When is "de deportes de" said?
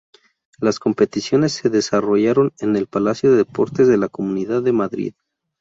3.29-3.97